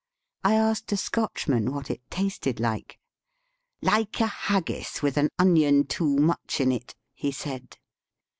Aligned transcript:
I 0.43 0.55
asked 0.55 0.91
a 0.93 0.97
Scotchmen 0.97 1.71
what 1.71 1.91
it 1.91 2.01
tasted 2.09 2.59
like." 2.59 2.97
Like 3.83 4.19
a 4.19 4.25
haggis 4.25 5.03
with 5.03 5.15
an 5.15 5.29
onion 5.37 5.85
too 5.85 6.15
much 6.15 6.59
in 6.59 6.71
it," 6.71 6.95
he 7.13 7.31
said. 7.31 7.77